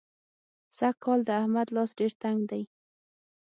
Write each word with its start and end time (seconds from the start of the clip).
سږکال 0.77 1.19
د 1.25 1.29
احمد 1.41 1.67
لاس 1.75 1.89
ډېر 1.99 2.11
تنګ 2.21 2.39
دی. 2.51 2.63